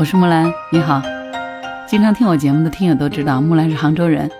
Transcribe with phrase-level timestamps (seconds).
[0.00, 1.02] 我是木兰，你好。
[1.86, 4.30] 经常听我节目的听友都知道，木兰是杭州人。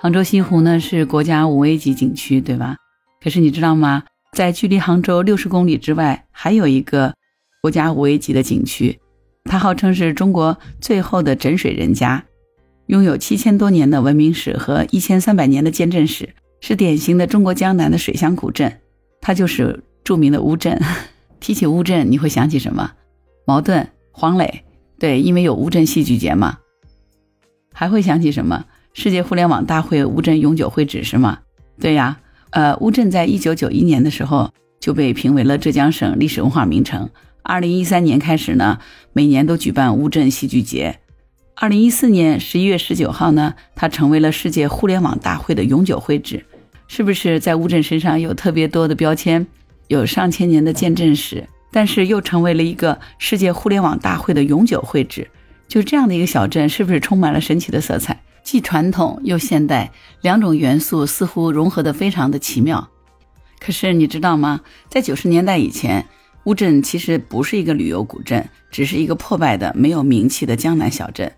[0.00, 2.78] 杭州西湖呢是国家五 A 级景区，对吧？
[3.22, 4.04] 可是你知道吗？
[4.32, 7.12] 在距离杭州六十公里之外，还有一个
[7.60, 8.98] 国家五 A 级的景区，
[9.44, 12.24] 它号称是中国最后的枕水人家，
[12.86, 16.30] 拥有七千多年的文明史和一千三百年的建镇史，
[16.62, 18.80] 是典型的中国江南的水乡古镇。
[19.20, 20.80] 它就是著名的乌镇。
[21.40, 22.92] 提起乌镇，你会想起什么？
[23.44, 24.64] 茅盾、黄磊。
[25.00, 26.58] 对，因为有乌镇戏剧节嘛。
[27.72, 28.66] 还会想起什么？
[28.92, 31.38] 世界互联网大会乌镇永久会址是吗？
[31.80, 32.18] 对呀，
[32.50, 37.08] 呃，乌镇在一九九一年的时候就被评为了浙江省历史文化名城。
[37.42, 38.78] 二零一三年开始呢，
[39.14, 40.98] 每年都举办乌镇戏剧节。
[41.54, 46.44] 二零一四年十一月十九号呢，它成为了世界互联网大会的永久会址。
[46.88, 49.46] 是不是在乌镇身上有特别多的标签？
[49.88, 55.30] 有上千年的见证史，但是又成为了一个世界互联网大会的永久会址。
[55.68, 58.22] 就这样的一个小镇，是不是充满了神奇的色彩？
[58.42, 62.88] 既传统又现代，两种元素似乎融合得非常的奇妙。
[63.60, 64.62] 可是你知道吗？
[64.88, 66.06] 在九十年代以前，
[66.44, 71.30] 乌镇其实不是一个旅游古镇，只是一个破败的、没有名气的江南小镇。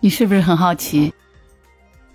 [0.00, 1.12] 你是不是很好奇，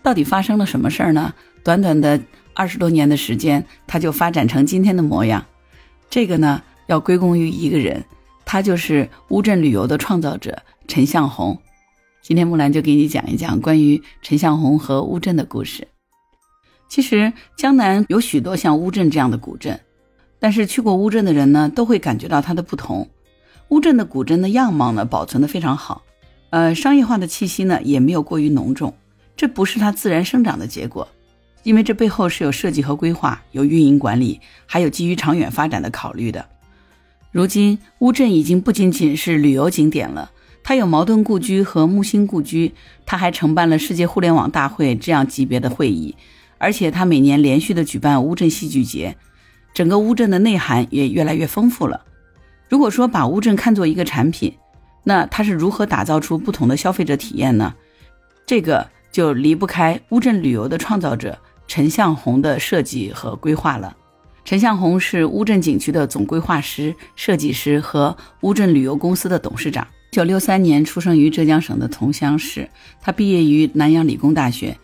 [0.01, 1.33] 到底发生了什么事儿呢？
[1.63, 2.21] 短短的
[2.53, 5.43] 二十多年的时间，它就发展成今天的模样。
[6.09, 8.03] 这个呢，要归功于一个人，
[8.45, 11.59] 他就是乌镇旅游的创造者陈向红。
[12.21, 15.87] 今天木兰就给你讲一讲关于陈向红和乌镇的故事。
[16.87, 19.79] 其实江南有许多像乌镇这样的古镇，
[20.39, 23.09] 但是去过乌镇的人呢，都会感觉到它的不同。
[23.69, 26.03] 乌镇的古镇的样貌呢，保存的非常好，
[26.51, 28.93] 呃，商业化的气息呢，也没有过于浓重。
[29.35, 31.07] 这不是它自然生长的结果。
[31.63, 36.45] 因为这背后是有设计和规划，有运营管理，还有基于长远发展的考虑的。
[37.33, 40.29] 如今乌镇已经不仅仅是旅游景点了，
[40.61, 42.71] 它有茅盾故居和木心故居，
[43.07, 46.15] 它还承办了世界互联网大会这样级别的会议，
[46.59, 49.17] 而且它每年连续的举办乌镇戏剧节，
[49.73, 52.05] 整个乌镇的内涵也越来越丰富了。
[52.69, 54.53] 如果说把乌镇看作一个产品，
[55.03, 57.73] 那它是如何打造出不同的消费者体验呢？
[58.45, 61.39] 这个就离不开乌镇旅游的创造者。
[61.65, 63.95] 陈向红的设计和规划了。
[64.45, 69.87] 陈向红是乌镇景区的总规划师、设计师和乌镇旅游公司的董事长。
[70.11, 72.69] 一九六三年出生于浙江省的桐乡市，
[73.01, 74.77] 他毕业于南洋理工大学。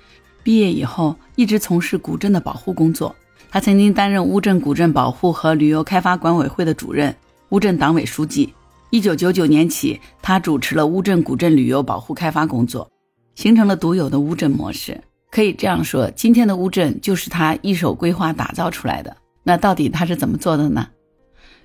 [0.43, 3.13] 毕业以后一直从事古镇的保护工作。
[3.51, 7.13] 他曾经担任乌镇古镇保护和旅游开发管委会的主任、
[7.49, 8.53] 乌镇党委书记。
[8.91, 12.89] 一九九九年起，他主持了乌镇古镇旅游保护开发工作，
[13.35, 14.99] 形成了独有的乌镇模式。
[15.29, 19.15] 可以这样说，今天的乌镇就是他一手规划打造出来的。
[19.43, 20.89] 那到底他是怎么做的呢？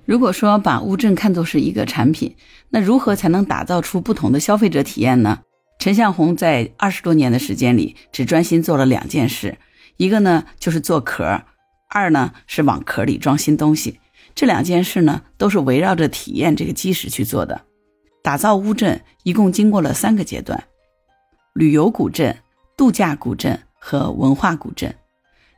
[0.05, 2.35] 如果说把乌镇看作是一个产品，
[2.69, 5.39] 那如何才能打造出不同的消费者体验呢？
[5.79, 9.57] 陈向红在二十多年的时间里，只专心做了两件事，
[9.97, 11.41] 一个呢就是做壳，
[11.89, 13.99] 二呢是往壳里装新东西。
[14.33, 17.61] 这两件事呢，都是围绕着体验这个基石去做的。
[18.23, 20.63] 打造乌镇一共经过了三个阶段：
[21.53, 22.37] 旅游古镇。
[22.77, 24.93] 度假古镇和文化古镇，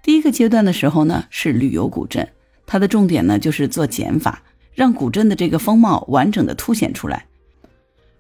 [0.04, 2.30] 第一个阶段的时候呢是旅游古镇，
[2.66, 4.42] 它的重点呢就是做减法，
[4.74, 7.26] 让古镇的这个风貌完整的凸显出来。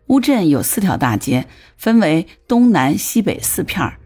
[0.08, 3.98] 乌镇有四条大街，分为东南西北四片儿。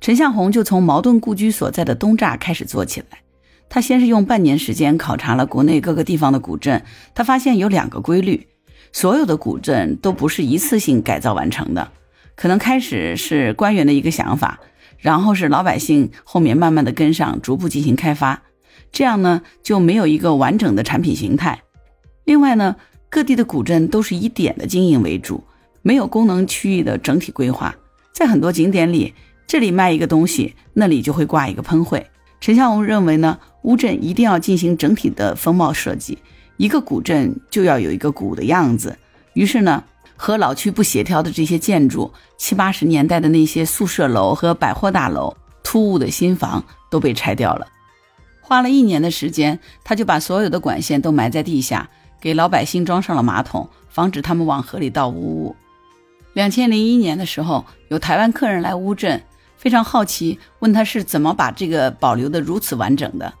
[0.00, 3.18] 陈向红就从茅盾故居所在的东栅开始做起来。
[3.68, 6.82] 他先是用半年时间考察了国内各个地方的古镇，
[7.14, 8.48] 他发现有两个规律：
[8.92, 11.92] 所有的古镇都不是一次性改造完成的。
[12.34, 14.58] 可能开始是官员的一个想法，
[15.00, 18.42] 然后是老百姓后面慢慢的跟上，逐步进行开发，
[18.92, 21.62] 这样呢就没有一个完整的产品形态。
[22.24, 22.76] 另外呢，
[23.08, 25.42] 各地的古镇都是以点的经营为主，
[25.82, 27.74] 没有功能区域的整体规划。
[28.12, 29.14] 在很多景点里，
[29.46, 32.06] 这里卖一个东西，那里就会挂一个喷绘。
[32.40, 36.18] 陈向红认为呢，乌镇一定要进行整体的风貌设计，
[36.58, 38.98] 一个古镇就要有一个古的样子。
[39.32, 39.84] 于是呢。
[40.22, 45.34] 和老区不协调的这些建筑，七八十年代的那些宿舍楼和百货大楼，
[45.64, 47.66] 突兀的新房都被拆掉了。
[48.42, 51.88] 花了一年的时间，他就把所有的管线都埋在地下，
[52.20, 55.56] 给老百姓装上了马桶，防止他们往河里倒污物。
[56.34, 59.22] 两千零一年的时候，有台湾客人来乌镇，
[59.56, 63.32] 非常好奇，问他是怎么把这个保留的如此完整的。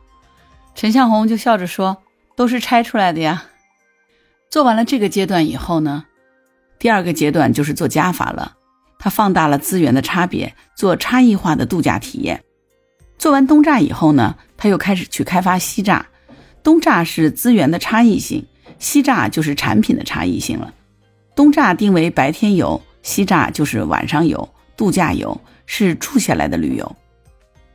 [0.74, 1.98] 陈向红就笑着说
[2.34, 3.44] ：“都是拆出来的呀。”
[4.48, 6.06] 做完了这个阶段以后呢？
[6.80, 8.56] 第二个阶段就是做加法了，
[8.98, 12.42] 它放大了资源的差别，做差异化的度假体验。
[13.18, 16.02] 做完东栅以后呢，他又开始去开发西栅。
[16.62, 18.46] 东栅是资源的差异性，
[18.78, 20.72] 西栅就是产品的差异性了。
[21.36, 26.96] 东栅定为白天游，西栅就是晚上游、度假游，是住下来的旅游。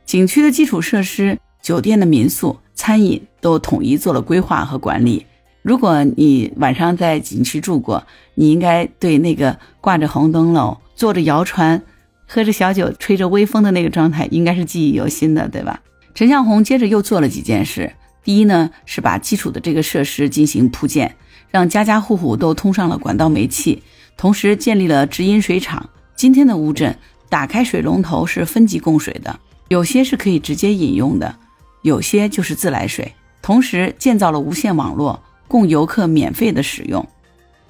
[0.04, 5.24] 景区的基础设施、酒店的民宿、餐饮都统一做了规划和管理。
[5.66, 11.82] 如果你晚上在景区住过，你应该对那个挂着红灯笼、坐着摇船、
[12.24, 15.80] 喝着小酒、吹着微风的那个状态，应该是记忆犹新的，对吧？
[16.14, 17.92] 陈向红接着又做了几件事。
[18.22, 21.16] 第一呢，是把基础的这个设施进行铺建，
[21.50, 23.82] 让家家户户都通上了管道煤气，
[24.16, 25.90] 同时建立了直饮水厂。
[26.14, 26.96] 今天的乌镇，
[27.28, 31.34] 打开水龙头是分级供水的，有些是可以直接饮用的，
[31.82, 33.12] 有些就是自来水。
[33.42, 35.20] 同时建造了无线网络。
[35.48, 37.06] 供游客免费的使用，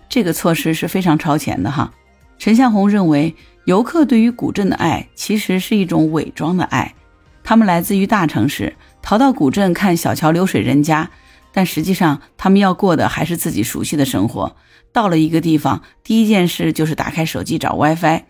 [0.08, 1.92] 这个措施是非常超前的哈。
[2.38, 3.34] 陈向红认为，
[3.64, 6.94] 游客对于古镇的爱其实是一种伪装的爱，
[7.42, 11.10] 他们来自于大城市，逃到古镇看小桥流水人家，
[11.52, 14.56] 但实际上他们要过的还是自己熟悉的生活。
[14.92, 18.22] 到了一个地方，第一件事就是打开手机找 WiFi，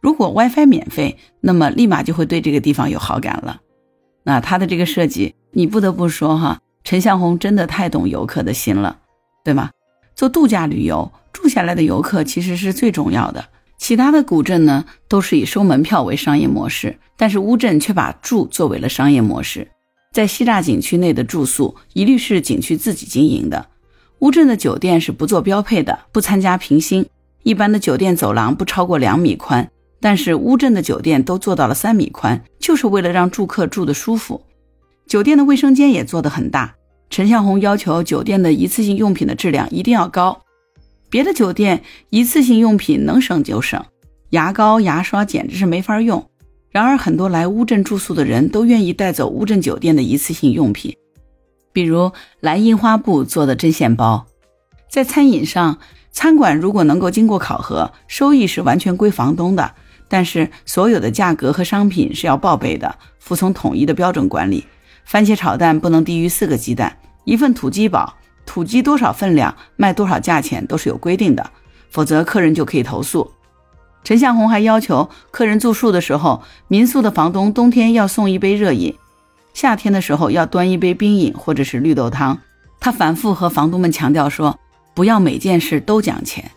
[0.00, 3.60] 如果 WiFi 免费，那么立马就会对这个地方有好感了。
[4.22, 6.60] 那他的这个设计，你不得不说哈。
[6.84, 8.98] 陈向红真的太懂游客的心了，
[9.42, 9.70] 对吗？
[10.14, 13.42] 做度假旅游住下来的游客其实是最重要的。
[13.78, 19.66] 其他的古镇呢，都是以收门票为商业模式，但是乌镇却把住作为了商业模式。
[20.12, 23.66] 在西栅景区内的住宿一律是景区自己经营的。
[24.20, 27.04] 乌镇的酒店是不做标配的，不参加评星。
[27.42, 29.70] 一般的酒店走廊不超过两米宽，
[30.00, 34.40] 但是乌镇的酒店都做到了三米宽，就是为了让住客住得舒服。
[35.06, 36.74] 酒店的卫生间也做得很大。
[37.10, 40.42] 陈向红要求酒店的一次性用品的质量一定要高。
[41.08, 43.84] 别的酒店一次性用品能省就省，
[44.30, 46.28] 牙膏、牙刷简直是没法用。
[46.70, 50.96] 然而，很多来乌镇住宿的人都愿意带走乌镇酒店的一次性用品，
[51.72, 52.10] 比如
[52.40, 54.26] 蓝印花布做的针线包。
[54.90, 55.78] 在餐饮上，
[56.10, 59.72] 餐馆如果能够经过考核，收益是完全归房东的，
[60.08, 64.64] 但是所有的价格和商品是要报备的，服从统一的标准管理。
[65.04, 68.14] 番茄炒蛋不能低于四个鸡蛋，一份土鸡煲，
[68.46, 71.50] 土鸡多少分量卖多少价钱都是有规定的，
[71.90, 73.30] 否则客人就可以投诉。
[74.02, 78.94] 陈向红还要求客人住宿的时候，民宿的房东冬天要送一杯热饮，
[79.54, 82.38] 夏天的时候要端一杯冰饮或者是绿豆汤。
[82.80, 84.58] 他反复和房东们强调说，
[84.94, 86.50] 不要每件事都讲钱，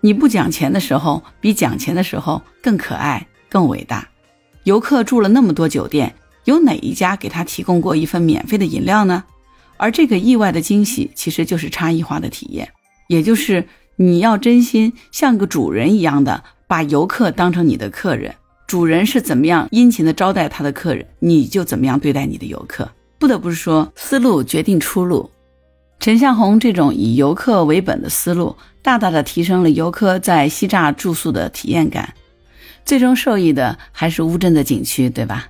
[0.00, 4.06] 你不讲钱的时候，比讲钱的时候更可爱、更伟大。
[4.62, 6.14] 游客住了那么多酒店。
[6.44, 9.24] 有哪一家给他提供过一份免费的饮料呢？
[9.76, 12.70] 而这个意外的惊喜，其实就是差异化的体验，
[13.08, 13.66] 也就是
[13.96, 18.34] 你要真心像个主人一样的把游客当成你的客人，
[18.66, 22.88] 主人是怎么样殷勤的招待他的客人，你就怎么样对待你的游客。
[23.18, 25.30] 不得不说，思路决定出路。
[26.00, 32.14] 陈向红这种以游客为本的思路，大大的提升了游客在西栅住宿的体验感，
[32.84, 35.46] 最终受益的还是乌镇的景区，对吧？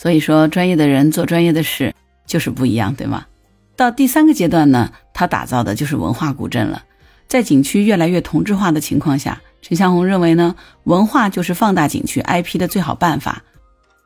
[0.00, 1.92] 所以说，专业的人做专业的事
[2.24, 3.26] 就是不一样，对吗？
[3.74, 6.84] 到第三个阶段呢，他打造的就是文化古镇了。
[7.26, 10.54] 在景区越来越同质化的情况下，陈向红认为呢，
[10.84, 13.42] 文化就是放大景区 IP 的最好办法，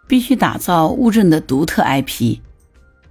[0.08, 2.38] 必须打造乌镇的独特 IP。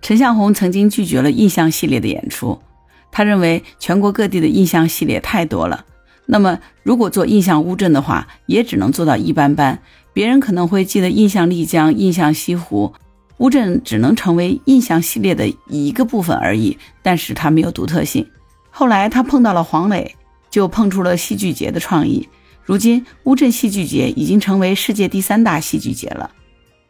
[0.01, 2.59] 陈向红曾经拒绝了印象系列的演出，
[3.11, 5.85] 他认为全国各地的印象系列太多了，
[6.25, 9.79] 那么如果做印象乌镇的话，也只能做到一般般。
[10.13, 12.93] 别人可能会记得印象丽江、印象西湖，
[13.37, 18.29] 乌镇只能成为印象系列的一个部分而已，但是它没有独特性。
[18.69, 20.15] 后来他碰到了黄磊，
[20.49, 22.27] 就碰出了戏剧节的创意。
[22.63, 26.31] 如今乌镇戏剧节已经成为世界第三大戏剧节了。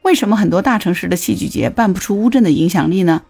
[0.04, 3.22] 为什么很多大城市的戏剧节办不出乌镇的影响力呢？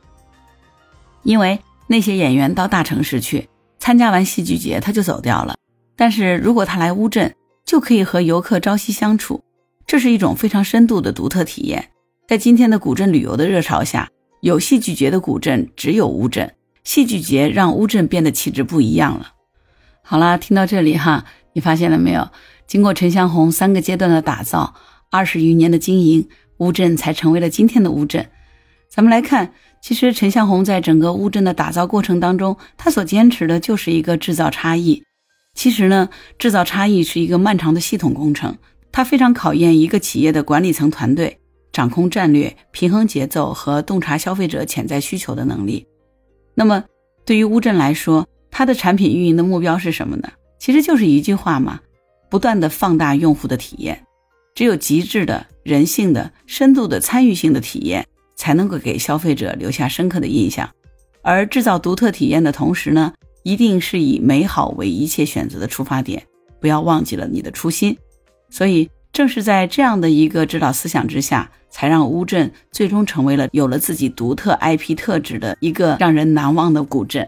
[1.24, 5.56] 因为那些演员到大城市去参加完戏剧节他就走掉了，
[5.96, 9.44] 但是如果他来乌镇，就可以和游客朝夕相处。
[9.92, 11.90] 这是一种非常深度的独特体验。
[12.26, 16.56] 在今天的古镇旅游的热潮下，有戏剧节的古镇只有乌镇。
[16.86, 19.34] 戏剧节让乌镇变得气质不一样了。
[20.02, 22.30] 好啦，听到这里哈，你发现了没有？
[22.66, 24.76] 经过陈向红三个阶段的打造，
[25.10, 26.30] 二十余年的经营，
[26.60, 28.30] 乌镇才成为了今天的乌镇。
[28.88, 35.04] 咱们来看，其实陈向红在整个乌镇的打造过程当中，他所坚持的就是一个制造差异。
[35.54, 36.08] 其实呢，
[36.40, 38.58] 制造差异是一个漫长的系统工程。
[38.92, 41.40] 它非常考验一个企业的管理层团队
[41.72, 45.88] 掌控战略、平衡节奏和洞察消费者潜在需求的能力。
[46.54, 46.84] 那么，
[47.26, 50.30] 对于乌镇来说，它的产品运营的目标是什么呢？
[50.60, 51.80] 其实就是一句话嘛：
[52.30, 54.06] 不断的放大用户的体验。
[54.54, 58.06] 只有极致的人性的、深度的参与性的体验，
[58.36, 60.70] 才能够给消费者留下深刻的印象。
[61.22, 66.22] 而制造独特体验的同时呢，一定是以美好为一切选择的出发点。
[66.60, 67.98] 不要忘记了你的初心。
[68.52, 77.28] 所以，正是在这样的一个指导思想之下，才让乌镇最终成为了有了自己独特 IP 特质的一个让人难忘的古镇。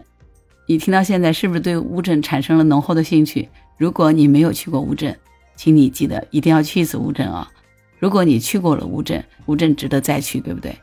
[0.68, 3.48] 你听到现在，是不是对乌镇产生了浓厚的兴趣？
[3.76, 5.18] 如果你没有去过乌镇，
[5.56, 7.50] 请你记得一定要去一次乌镇啊！
[7.98, 10.76] 如果你去过了乌镇，乌镇值得再去，对不对？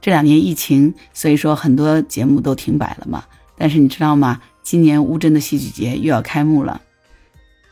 [0.00, 3.24] 这两年疫情，所以说很多节目都停摆了嘛。
[3.56, 4.40] 但是你知道吗？
[4.62, 6.80] 今年乌镇的戏剧节又要开幕了。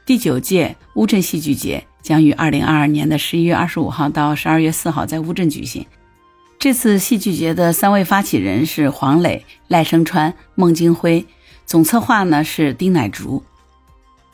[0.06, 5.87] 第九届乌镇戏剧节将于二零二二年的十一月二十五号到十二月四号在乌镇举行。
[6.58, 11.25] 这次戏剧节的三位发起人是黄磊、赖声川、孟京辉，
[11.64, 13.42] 总策划呢是丁乃竺。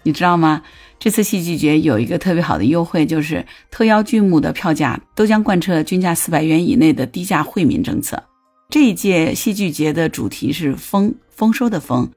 [0.03, 0.63] 你知道吗？
[0.99, 8.21] 这次戏剧节有一个特别好的优惠，就是特邀剧目的票价都将贯彻均价四百元以内的低价惠民政策。
[8.69, 12.11] 这一届戏剧节的主题是“丰”，丰收的“丰”，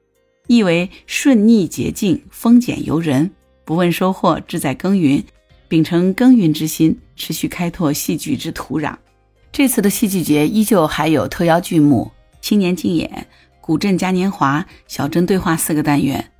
[0.48, 3.30] 意为顺逆洁净，丰俭由人，
[3.64, 5.24] 不问收获，志在耕耘，
[5.68, 8.94] 秉承耕耘之心，持续开拓戏剧之土壤。
[9.50, 13.26] 这次的戏剧节依旧还有特邀剧目、青年竞演、
[13.60, 16.32] 古镇嘉年华、小镇对话四个单元。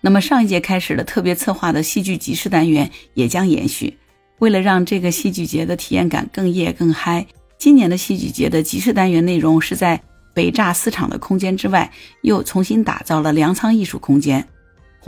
[0.00, 3.98] 那么上一届开始的特别策划的戏剧集市单元也将延续。
[4.38, 7.26] 为了让这个戏剧节的体验感更夜更嗨，
[7.58, 10.00] 今年的戏剧节的集市单元内容是在
[10.32, 11.90] 北栅四场的空间之外，
[12.22, 14.46] 又重新打造了粮仓艺术空间。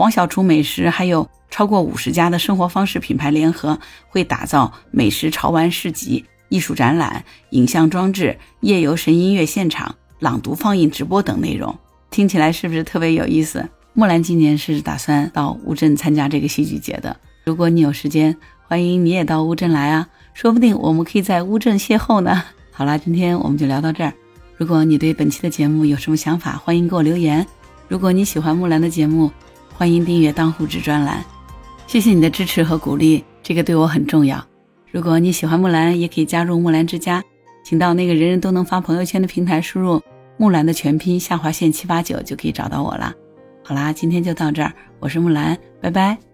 [0.01, 3.77] 黄小厨美食还有超过五十家的生活方式品牌联合，
[4.09, 11.77] 会打造美食潮玩市集、艺术展览、影像装置、夜游神音乐现场、朗读放映直播等内容。
[12.09, 13.69] 听起来是不是特别有意思？
[13.93, 17.15] 木兰今年是打算到乌镇参加这个戏剧节的。
[17.43, 18.35] 如果你有时间，
[18.67, 22.41] 欢迎你也到乌镇来啊，说不定我们可以在乌镇邂逅呢。
[22.71, 24.11] 好啦，今天我们就聊到这儿。
[24.57, 27.45] 如果你对本期的节目有什么想法，欢迎给我留言。
[27.87, 29.29] 如果你喜欢木兰的节目，
[29.77, 31.23] 欢迎订阅当户织专栏。
[31.87, 34.43] 谢谢你的支持和鼓励，这个对我很重要。
[34.91, 37.23] 如果你喜欢木兰，也可以加入木兰之家，
[37.63, 40.01] 请到那个人人都能发朋友圈的平台，输入
[40.37, 43.13] 木兰的全拼下划线七八九，就可以找到我了。
[43.63, 46.30] 好啦，今天就到这儿，我是木兰，拜拜。